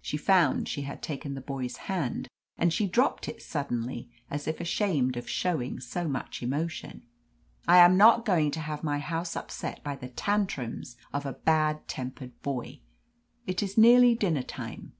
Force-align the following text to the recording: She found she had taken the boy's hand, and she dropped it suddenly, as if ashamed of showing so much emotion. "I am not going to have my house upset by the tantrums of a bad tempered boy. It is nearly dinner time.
She 0.00 0.16
found 0.16 0.68
she 0.68 0.82
had 0.82 1.02
taken 1.02 1.34
the 1.34 1.40
boy's 1.40 1.76
hand, 1.90 2.28
and 2.56 2.72
she 2.72 2.86
dropped 2.86 3.28
it 3.28 3.42
suddenly, 3.42 4.08
as 4.30 4.46
if 4.46 4.60
ashamed 4.60 5.16
of 5.16 5.28
showing 5.28 5.80
so 5.80 6.06
much 6.06 6.40
emotion. 6.40 7.02
"I 7.66 7.78
am 7.78 7.96
not 7.96 8.24
going 8.24 8.52
to 8.52 8.60
have 8.60 8.84
my 8.84 9.00
house 9.00 9.34
upset 9.34 9.82
by 9.82 9.96
the 9.96 10.10
tantrums 10.10 10.94
of 11.12 11.26
a 11.26 11.32
bad 11.32 11.88
tempered 11.88 12.40
boy. 12.42 12.78
It 13.44 13.60
is 13.60 13.76
nearly 13.76 14.14
dinner 14.14 14.44
time. 14.44 14.92